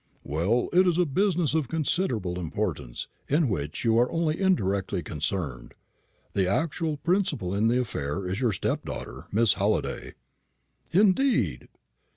"Well, 0.23 0.69
it 0.73 0.87
is 0.87 0.97
a 0.97 1.05
business 1.05 1.53
of 1.53 1.67
considerable 1.67 2.39
importance, 2.39 3.07
in 3.27 3.47
which 3.49 3.85
you 3.85 3.99
are 3.99 4.11
only 4.11 4.41
indirectly 4.41 5.03
concerned. 5.03 5.75
The 6.33 6.47
actual 6.47 6.97
principal 6.97 7.53
in 7.53 7.67
the 7.67 7.79
affair 7.81 8.27
is 8.27 8.41
your 8.41 8.51
stepdaughter, 8.51 9.25
Miss 9.31 9.53
Halliday." 9.53 10.15
"Indeed!" 10.91 11.67